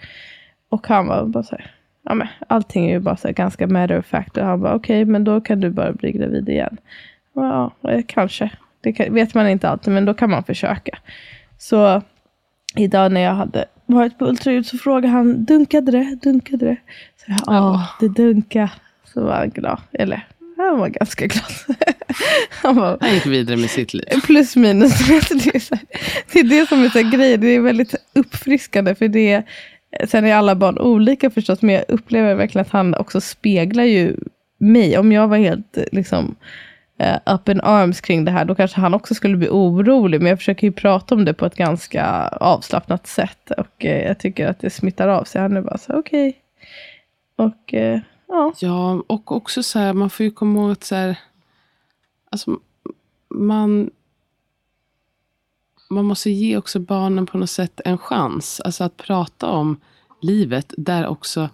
[0.70, 1.72] Och han var bara så här,
[2.04, 4.38] ja men allting är ju bara så här ganska matter of fact.
[4.38, 6.78] Och han bara, okej, men då kan du bara bli gravid igen.
[7.34, 8.52] Ja, eh, kanske.
[8.82, 10.98] Det kan, vet man inte alltid, men då kan man försöka.
[11.58, 12.02] Så
[12.76, 16.18] idag när jag hade varit på ultraljud så frågade han, dunkade det?
[16.22, 16.78] Dunkade det?
[17.18, 18.72] Så jag, ja, det dunkade.
[19.14, 19.80] Så var han glad.
[19.94, 21.52] Eller, han var ganska glad.
[22.50, 24.06] han var Han gick vidare med sitt liv.
[24.26, 25.08] plus minus.
[25.08, 25.80] det, är här,
[26.34, 27.42] det är det som är så grejen.
[27.42, 28.96] Det är väldigt uppfriskande.
[28.96, 29.44] För det
[30.08, 31.62] sen är alla barn olika förstås.
[31.62, 34.16] Men jag upplever verkligen att han också speglar ju
[34.60, 34.98] mig.
[34.98, 36.36] Om jag var helt liksom
[37.04, 40.22] uh, up in arms kring det här, då kanske han också skulle bli orolig.
[40.22, 43.52] Men jag försöker ju prata om det på ett ganska avslappnat sätt.
[43.52, 45.42] Och uh, jag tycker att det smittar av sig.
[45.42, 46.42] Han är bara så okej.
[47.36, 47.48] okej.
[47.48, 48.54] Och uh, ja.
[48.60, 51.20] Ja, och också så här, man får ju komma ihåg att så här,
[52.30, 52.60] alltså,
[53.30, 53.90] man,
[55.90, 58.62] man måste ge också barnen på något sätt en chans.
[58.66, 59.80] Alltså att prata om
[60.22, 61.50] livet där också,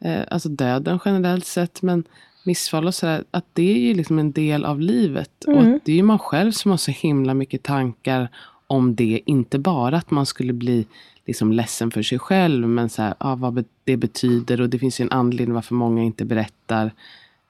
[0.00, 2.04] eh, alltså döden generellt sett, men
[2.46, 5.44] missfall och sådär, att det är ju liksom en del av livet.
[5.46, 8.28] Och att det är ju man själv som har så himla mycket tankar
[8.66, 9.20] om det.
[9.26, 10.86] Inte bara att man skulle bli
[11.26, 14.60] liksom ledsen för sig själv, men så här, ja, vad det betyder.
[14.60, 16.90] Och det finns ju en anledning varför många inte berättar.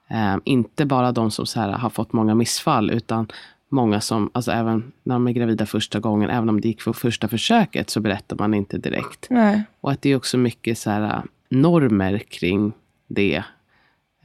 [0.09, 3.29] Eh, inte bara de som så här, har fått många missfall, utan
[3.69, 6.93] många som, alltså även när de är gravida första gången, även om det gick för
[6.93, 9.27] första försöket, så berättar man inte direkt.
[9.31, 9.63] Nej.
[9.81, 12.73] Och att det är också mycket så här, normer kring
[13.09, 13.45] det.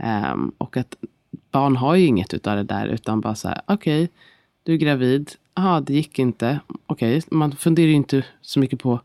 [0.04, 0.96] Ehm, och att
[1.52, 4.10] barn har ju inget utav det där, utan bara så här, okej,
[4.64, 9.00] du är gravid, jaha, det gick inte, okej, man funderar ju inte så mycket på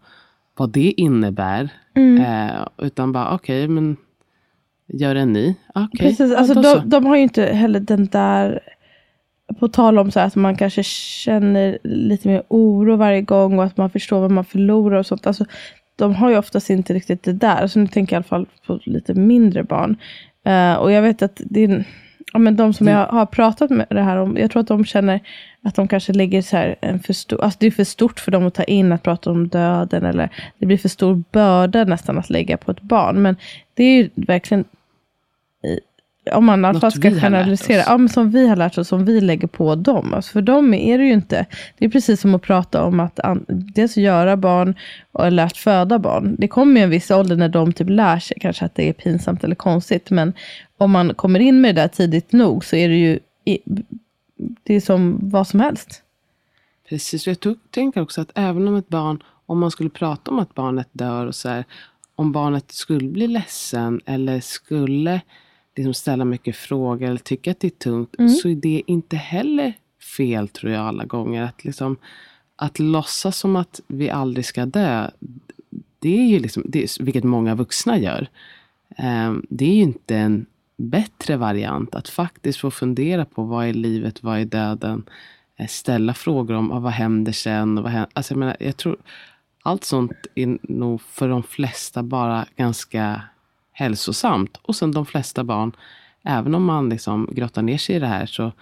[0.57, 1.69] vad det innebär.
[1.95, 3.97] Eh, utan bara, okej, men
[4.87, 5.55] gör en ny.
[5.75, 6.61] Okej, Precis, ja, alltså så.
[6.61, 8.61] de, de har ju inte heller den där,
[9.61, 13.77] på tal om så att man kanske känner lite mer oro varje gång och att
[13.77, 15.27] man förstår vad man förlorar och sånt.
[15.27, 15.45] Alltså,
[15.97, 17.57] de har ju oftast inte riktigt det där.
[17.57, 19.97] Alltså, nu tänker jag i alla fall på lite mindre barn.
[20.47, 21.85] Eh, och jag vet att det är,
[22.33, 24.85] ja, men de som jag har pratat med det här om, jag tror att de
[24.85, 25.21] känner
[25.63, 28.31] att de kanske lägger så här en för stor, alltså det är för stort för
[28.31, 32.19] dem att ta in att prata om döden eller det blir för stor börda nästan
[32.19, 33.23] att lägga på ett barn.
[33.23, 33.37] Men
[33.75, 34.65] det är ju verkligen
[36.33, 39.05] om man i alla fall ska generalisera, ja, men som vi har lärt oss, som
[39.05, 40.15] vi lägger på dem.
[40.15, 41.47] Alltså för dem är det ju inte,
[41.79, 44.75] det är precis som att prata om att an, dels göra barn
[45.19, 46.37] eller att föda barn.
[46.39, 48.93] Det kommer ju en viss ålder när de typ lär sig kanske att det är
[48.93, 50.33] pinsamt eller konstigt, men
[50.77, 53.19] om man kommer in med det där tidigt nog så är det ju,
[54.63, 56.03] det är som vad som helst.
[56.89, 60.31] Precis, och jag tog, tänker också att även om ett barn, om man skulle prata
[60.31, 61.65] om att barnet dör och så här,
[62.17, 65.21] om barnet skulle bli ledsen eller skulle
[65.77, 69.73] liksom ställa mycket frågor eller tycka att det är tungt, så är det inte heller
[70.17, 71.43] fel tror jag alla gånger.
[71.43, 71.97] Att, liksom,
[72.57, 75.11] att låtsas som att vi aldrig ska dö,
[75.99, 78.29] det är ju liksom, det är, vilket många vuxna gör.
[78.97, 83.73] Ehm, det är ju inte en bättre variant att faktiskt få fundera på vad är
[83.73, 85.05] livet, vad är döden?
[85.57, 87.79] Eh, Ställa frågor om ah, vad händer sen?
[87.79, 88.11] Och vad händer?
[88.13, 88.97] Alltså, jag, menar, jag tror
[89.63, 93.23] allt sånt är nog för de flesta bara ganska
[93.77, 94.57] hälsosamt.
[94.63, 95.73] Och sen de flesta barn,
[96.23, 98.53] även om man liksom grottar ner sig i det här så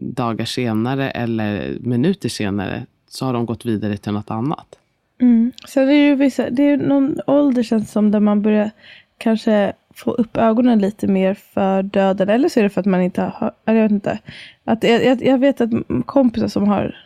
[0.00, 4.78] dagar senare eller minuter senare så har de gått vidare till något annat.
[5.20, 5.52] Mm.
[5.66, 8.70] Så det är ju vissa, det är någon ålder känns som där man börjar
[9.18, 12.28] kanske få upp ögonen lite mer för döden.
[12.28, 14.18] Eller så är det för att man inte har, eller jag vet inte.
[14.64, 15.70] Att jag, jag, jag vet att
[16.06, 16.96] kompisar som har,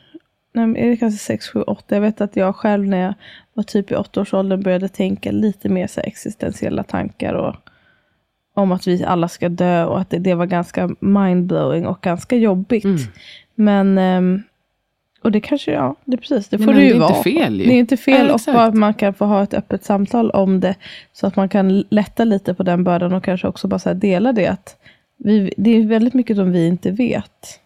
[0.52, 1.94] nej, men är det kanske 6, 7, 8.
[1.94, 3.14] Jag vet att jag själv när jag
[3.54, 7.34] var typ i 8-årsåldern började tänka lite mer så existentiella tankar.
[7.34, 7.54] Och,
[8.54, 12.36] om att vi alla ska dö och att det, det var ganska mindblowing och ganska
[12.36, 12.84] jobbigt.
[13.54, 14.42] Men, ehm,
[15.22, 17.22] och det kanske, ja, det är precis, det får det det ju är inte vara.
[17.22, 17.66] fel ju.
[17.66, 20.30] Det är inte fel Ja, och bara att man kan få ha ett öppet samtal
[20.30, 20.74] om det.
[21.12, 24.46] Så att man kan lätta lite på den bördan och kanske också bara dela det.
[24.46, 24.76] att
[25.16, 27.60] vi, Det är väldigt mycket som vi inte vet.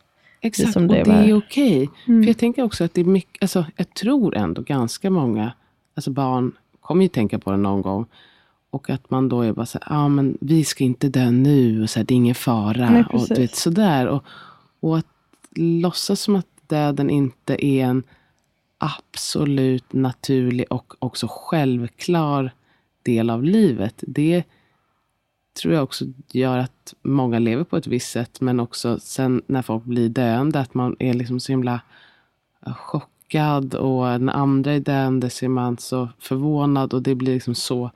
[0.44, 1.22] Exakt, som och det det var.
[1.22, 1.90] är okej.
[2.07, 5.52] För jag tänker också att det är mycket, alltså, jag tror ändå ganska många,
[5.94, 8.07] alltså barn kommer ju tänka på det någon gång.
[8.70, 11.83] Och att man då är bara så här, ah, men vi ska inte dö nu,
[11.83, 12.90] och så här, det är ingen fara.
[12.90, 14.07] Nej, och du vet, sådär.
[14.07, 14.24] Och,
[14.80, 15.07] och att
[15.57, 18.02] låtsas som att döden inte är en
[18.78, 22.50] absolut naturlig och också självklar
[23.02, 23.94] del av livet.
[24.07, 24.44] Det
[25.54, 28.40] tror jag också gör att många lever på ett visst sätt.
[28.40, 31.80] Men också sen när folk blir döende, att man är liksom så himla
[32.66, 33.74] eh, chockad.
[33.74, 36.94] Och när andra är döende så är man så förvånad.
[36.94, 37.90] Och det blir liksom så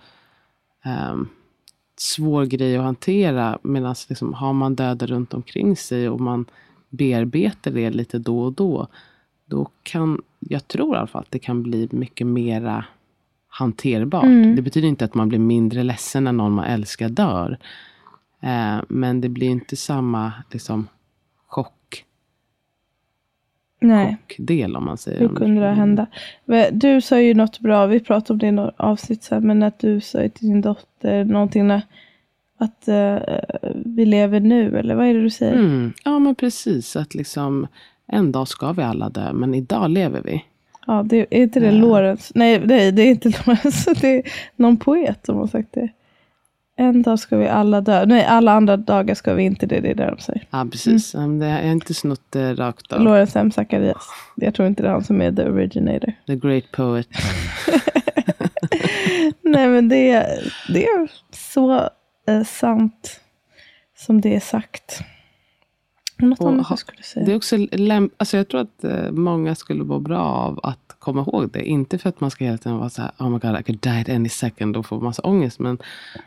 [1.13, 1.29] um,
[1.97, 3.59] svår grej att hantera.
[3.63, 6.47] Medan liksom, har man döda runt omkring sig och man
[6.89, 8.87] bearbetar det lite då och då.
[9.45, 12.85] Då kan, jag tror i alla fall att det kan bli mycket mera
[13.59, 14.57] hanterbart.
[14.57, 17.59] Det betyder inte att man blir mindre ledsen när någon man älskar dör.
[18.41, 20.89] Eh, men det blir inte samma liksom,
[21.47, 22.05] chock,
[23.81, 25.21] Nej, chockdel om man säger.
[25.21, 26.07] hur kunde det hända?
[26.45, 29.63] Men Du sa ju något bra, vi pratade om det i något avsnitt sen, men
[29.63, 31.83] att du sa till din dotter någonting när,
[32.59, 33.19] att eh,
[33.85, 35.53] vi lever nu, eller vad är det du säger?
[35.55, 37.67] Mm, ja men precis, att liksom
[38.07, 40.45] en dag ska vi alla dö, men idag lever vi.
[40.89, 42.33] Ja, det, är inte det Lorentz?
[42.35, 43.85] Nej, nej, det är inte Lorentz.
[44.01, 44.23] Det är
[44.57, 45.89] någon poet som har sagt det.
[46.77, 48.07] En dag ska vi alla dö.
[48.07, 49.81] Nej, alla andra dagar ska vi inte det.
[49.81, 50.47] Det är det de säger.
[50.51, 51.39] Ja precis, mm.
[51.39, 53.01] det, har inte snott det rakt av.
[53.01, 53.51] Lorentz M.
[53.51, 54.09] Zacharias.
[54.37, 56.13] Jag tror inte det är han som är the originator.
[56.27, 57.09] The great poet.
[59.41, 61.91] Nej, men det, är- det är så
[62.29, 63.21] eh, sant
[63.97, 65.01] som det är sagt.
[66.19, 67.27] Något annat ha- jag skulle säga.
[67.27, 70.79] Det är också läm- alltså jag tror att eh, många skulle må bra av att
[70.99, 71.63] komma ihåg det.
[71.65, 73.81] Inte för att man ska hela tiden vara så här, oh my god I could
[73.81, 75.59] die any second och få massa ångest.
[75.59, 75.79] Men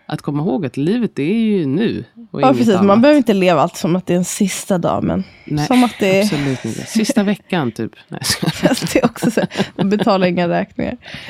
[0.06, 2.06] att komma ihåg att livet det är ju nu.
[2.32, 2.70] Och ja, precis.
[2.70, 2.86] annat.
[2.86, 5.84] Man behöver inte leva allt som att det är en sista dag, men Nej, som
[5.84, 6.24] att det är...
[6.24, 6.86] absolut inte.
[6.86, 7.92] Sista veckan typ.
[8.08, 8.22] Nej,
[8.94, 10.98] det är också så här, man betalar inga räkningar.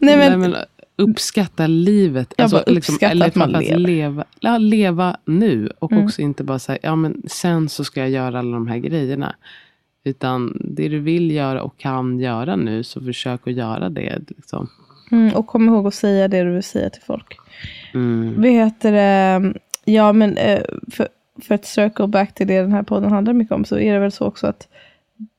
[0.00, 0.56] Nej, men, Nej, men
[0.98, 2.34] uppskatta livet.
[2.38, 3.78] Alltså, bara uppskatta eller att man lever.
[3.78, 5.70] Leva, ja, leva nu.
[5.78, 6.04] Och Mm.
[6.04, 9.34] också inte bara säga, ja men sen så ska jag göra alla de här grejerna.
[10.04, 14.18] Utan det du vill göra och kan göra nu, så försök att göra det.
[14.28, 14.68] Liksom.
[15.10, 17.36] mm, och kom ihåg att säga det du vill säga till folk.
[17.94, 18.34] Mm.
[18.36, 19.54] Vad heter det?
[19.84, 21.08] Ja, men eh, för,
[21.42, 24.00] för att circle back till det den här podden handlar mycket om, så är det
[24.00, 24.68] väl så också att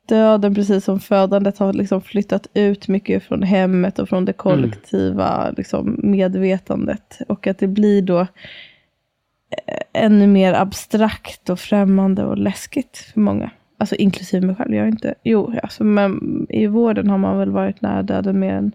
[0.09, 5.51] döden, precis som födandet, har liksom flyttat ut mycket från hemmet och från det kollektiva
[5.57, 7.19] liksom, medvetandet.
[7.27, 13.51] Och att det blir då eh, ännu mer abstrakt och främmande och läskigt för många.
[13.77, 14.75] Alltså inklusive mig själv.
[14.75, 18.53] Jag är inte, jo, alltså, men i vården har man väl varit nära döden mer
[18.53, 18.71] än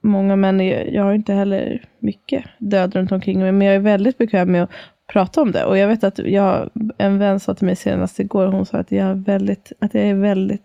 [0.00, 3.52] många, men jag, jag har inte heller mycket död runt omkring mig.
[3.52, 4.70] Men jag är väldigt bekväm med att
[5.12, 5.64] prata om det.
[5.64, 8.92] Och jag vet att jag, en vän sa till mig senast igår, hon sa att
[8.92, 10.62] jag är väldigt, att jag är väldigt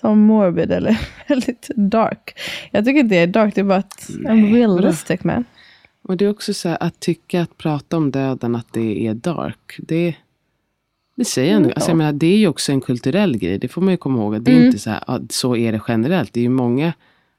[0.00, 2.38] som morbid eller väldigt dark.
[2.70, 5.44] Jag tycker inte jag är dark, det är bara att I'm realistic man.
[6.02, 9.14] Och det är också så här, att tycka att prata om döden, att det är
[9.14, 9.76] dark.
[9.78, 10.14] Det,
[11.16, 11.72] det säger jag nu.
[11.72, 13.58] Alltså, jag menar, det är ju också en kulturell grej.
[13.58, 14.42] Det får man ju komma ihåg.
[14.42, 14.66] Det är Mm.
[14.66, 16.32] inte så här, så är det generellt.
[16.32, 16.92] Det är ju många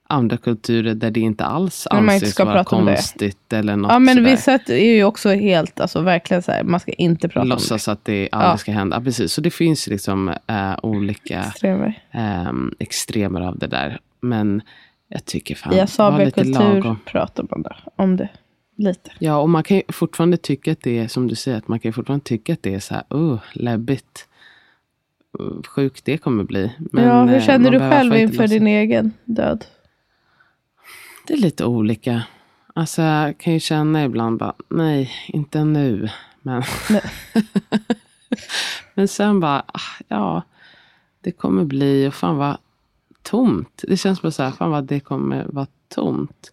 [0.07, 2.91] andra kulturer där det inte alls inte anses ska vara om det.
[2.95, 3.53] konstigt.
[3.53, 4.29] Eller något Ja men sådär.
[4.31, 8.05] vissa är ju också helt, alltså verkligen så här, man ska inte prata Låtsas att
[8.05, 8.57] det aldrig Ja.
[8.57, 8.97] ska hända.
[8.97, 9.33] Ja, precis.
[9.33, 11.47] Så det finns liksom eh, olika om det.
[11.49, 12.03] Extremer.
[12.11, 13.99] ehm, extremer av det där.
[14.21, 14.61] Men
[15.07, 16.99] jag tycker fan, I var Asabia lite kultur lagom.
[17.05, 18.29] pratar man där om det
[18.77, 19.11] lite.
[19.19, 21.79] Ja, och man kan ju fortfarande tycka att det är, som du säger, att man
[21.79, 24.27] kan fortfarande tycka att det är så här, uh, läbbigt.
[25.67, 26.71] Sjukt det kommer bli.
[26.91, 29.65] Men, ja, hur eh, känner du själv inte inför låtsas- din egen död?
[31.27, 32.23] Det är lite olika.
[32.73, 36.09] Alltså jag kan ju känna ibland bara, nej, inte nu.
[36.41, 36.63] Men,
[38.93, 40.41] men sen bara, ah, ja,
[41.21, 42.57] det kommer bli, och fan vad
[43.23, 43.83] tomt.
[43.87, 46.51] Det känns bara så här, fan vad det kommer vara tomt.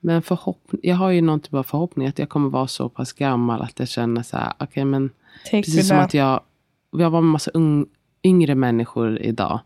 [0.00, 3.12] Men förhopp jag har ju någon typ av förhoppning att jag kommer vara så pass
[3.12, 5.10] gammal att jag känner så här, okej men
[5.44, 6.40] Take Precis som att jag,
[6.90, 7.86] jag var med massa ung,
[8.24, 9.60] yngre människor idag.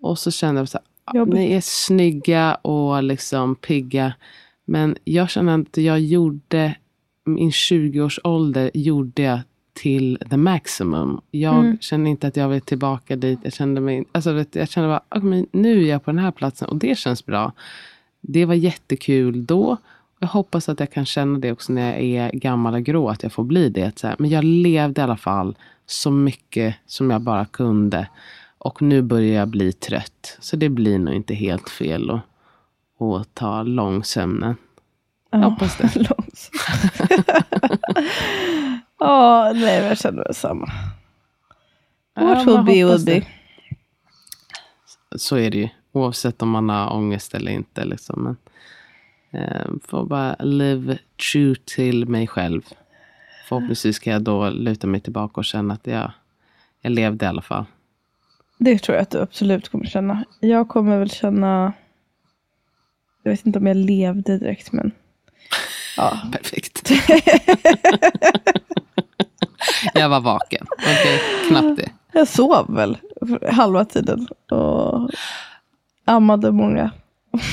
[0.00, 1.34] Och så kände jag så här, Jobbigt.
[1.34, 4.12] ni är snygga och liksom pigga.
[4.64, 6.74] Men jag känner att jag gjorde,
[7.24, 9.40] min 20-årsålder gjorde jag
[9.72, 11.20] till the maximum.
[11.30, 11.78] Jag Mm.
[11.80, 13.38] känner inte att jag vill tillbaka dit.
[13.42, 16.68] Jag kände, mig, alltså, jag kände bara, men nu är jag på den här platsen
[16.68, 17.52] och det känns bra.
[18.20, 19.76] Det var jättekul då.
[20.18, 23.22] Jag hoppas att jag kan känna det också när jag är gammal och grå, att
[23.22, 24.04] jag får bli det.
[24.18, 28.08] Men jag levde i alla fall så mycket som jag bara kunde.
[28.58, 30.36] Och nu börjar jag bli trött.
[30.40, 32.20] Så det blir nog inte helt fel att,
[33.00, 34.56] att ta långsömnen.
[35.30, 35.94] Jag hoppas det.
[35.94, 37.28] Långsamt.
[38.98, 40.66] Ja, nej men jag känner väl samma.
[42.14, 43.26] What Ja, will be will be.
[45.16, 45.68] Så är det ju.
[45.92, 47.84] Oavsett om man har ångest eller inte.
[47.84, 48.22] Liksom.
[48.22, 50.98] Men, eh, får bara live
[51.32, 52.62] true till mig själv.
[53.48, 56.10] Förhoppningsvis kan jag då luta mig tillbaka och känna att jag,
[56.80, 57.64] jag levde i alla fall.
[58.58, 60.24] Det tror jag att du absolut kommer känna.
[60.40, 61.72] Jag kommer väl känna...
[63.22, 64.92] Jag vet inte om jag levde direkt, men...
[65.96, 66.90] Ja, Perfekt.
[69.94, 70.66] jag var vaken.
[70.78, 71.90] Okej, knappt det.
[72.12, 72.98] jag sov väl
[73.50, 74.28] halva tiden.
[74.50, 75.10] Och
[76.04, 76.90] ammade många.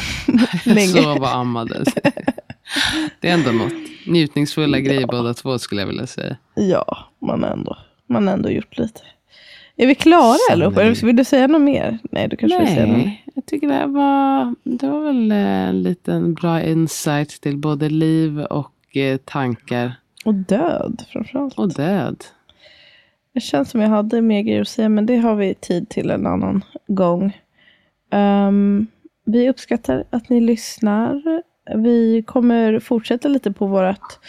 [0.63, 0.87] Länge.
[0.87, 1.83] Så var ammade.
[3.19, 3.73] Det är ändå något.
[4.07, 6.37] Njutningsfulla grejer båda två skulle jag vilja säga.
[6.55, 9.01] Ja, man har ändå, man har ändå gjort lite.
[9.77, 10.65] Är vi klara eller?
[10.65, 10.91] Sannerligen.
[10.91, 11.97] Eller Vill du säga något mer?
[12.11, 12.97] Nej, du kanske vill säga något.
[12.97, 15.37] Nej, jag tycker det var, det var väl eh,
[15.69, 21.59] en liten bra insight till både liv och eh, tankar Och död framförallt.
[21.59, 22.23] och död.
[23.33, 26.09] Det känns som jag hade mer grejer att säga, men det har vi tid till
[26.09, 27.37] en annan gång.
[28.11, 28.87] Ehm,
[29.25, 31.41] vi uppskattar att ni lyssnar.
[31.75, 34.19] Vi kommer fortsätta lite på vårt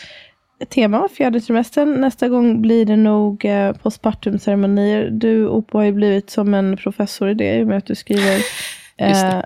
[0.64, 2.00] tema, fjärde trimestern.
[2.00, 5.10] Nästa gång blir det nog eh, postpartumceremonier.
[5.10, 7.94] Du, Opo, har ju blivit som en professor i det, i och med att du
[7.94, 8.40] skriver
[8.96, 9.42] eh,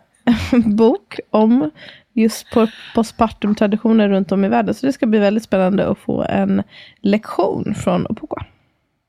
[0.66, 1.70] bok om
[2.12, 2.46] just
[2.94, 4.74] postpartum-traditioner runt om i världen.
[4.74, 6.62] Så det ska bli väldigt spännande att få en
[7.00, 8.46] lektion från Opoka.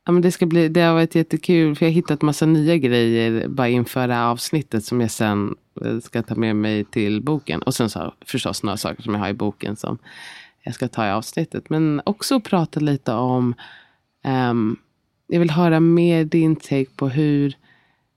[0.05, 2.77] Ja, men det, ska bli, det har varit jättekul för jag har hittat massa nya
[2.77, 7.21] grejer bara inför det här avsnittet som jag sen eh, ska ta med mig till
[7.21, 7.61] boken.
[7.61, 9.97] Och sen så förstås några saker som jag har i boken som
[10.63, 11.69] jag ska ta i avsnittet.
[11.69, 13.53] Men också prata lite om
[14.23, 14.77] ehm,
[15.27, 17.53] jag vill höra mer din take på hur,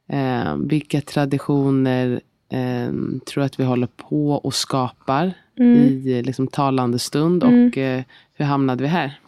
[0.08, 2.20] eh, vilka traditioner
[2.52, 2.92] eh,
[3.26, 8.02] tror att vi håller på och skapar i liksom, talande stund och eh,
[8.34, 9.18] hur hamnade vi här?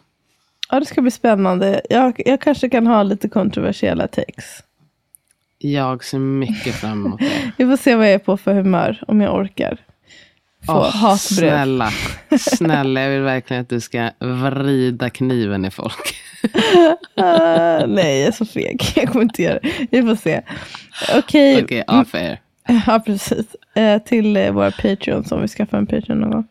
[0.69, 1.81] Ja, det ska bli spännande.
[1.89, 4.63] Jag, jag kanske kan ha lite kontroversiella takes.
[5.57, 7.51] Jag ser mycket fram emot det.
[7.57, 9.79] Vi får se vad jag är på för humör, om jag orkar.
[10.65, 11.17] Få Åh, hatbrev.
[11.17, 11.89] snälla,
[12.39, 16.15] snälla, jag vill verkligen att du ska vrida kniven i folk.
[17.15, 18.81] Ah, nej, jag är så feg.
[18.95, 19.87] Jag kommer inte göra det.
[19.91, 20.41] Vi får se.
[21.17, 22.41] Okej, Okej, off air.
[22.87, 23.45] ja precis.
[23.75, 26.47] Eh, till eh, våra Patreons, om vi skaffar en Patreon någon gång.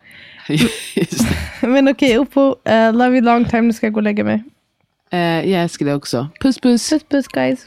[1.61, 3.63] Men okej, Oppo, eh, love you long time.
[3.63, 4.43] Nu ska jag gå och lägga mig.
[5.11, 6.29] Eh, jag älskar det också.
[6.41, 6.91] Puss puss.
[6.91, 7.67] Puss puss guys.